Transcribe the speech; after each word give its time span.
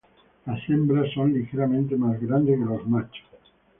Las 0.47 0.67
hembras 0.67 1.13
son 1.13 1.31
ligeramente 1.31 1.95
más 1.95 2.19
grandes 2.19 2.57
que 2.57 2.65
los 2.65 2.87
machos. 2.89 3.23